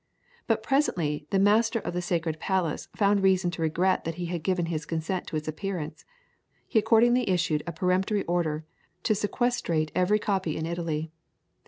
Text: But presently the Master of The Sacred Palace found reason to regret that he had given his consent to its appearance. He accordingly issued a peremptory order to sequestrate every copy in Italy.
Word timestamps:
But 0.47 0.63
presently 0.63 1.27
the 1.29 1.37
Master 1.37 1.77
of 1.77 1.93
The 1.93 2.01
Sacred 2.01 2.39
Palace 2.39 2.87
found 2.95 3.21
reason 3.21 3.51
to 3.51 3.61
regret 3.61 4.03
that 4.03 4.15
he 4.15 4.25
had 4.25 4.41
given 4.41 4.65
his 4.65 4.83
consent 4.83 5.27
to 5.27 5.35
its 5.35 5.47
appearance. 5.47 6.05
He 6.67 6.79
accordingly 6.79 7.29
issued 7.29 7.61
a 7.67 7.71
peremptory 7.71 8.23
order 8.25 8.65
to 9.03 9.13
sequestrate 9.13 9.91
every 9.93 10.17
copy 10.17 10.57
in 10.57 10.65
Italy. 10.65 11.11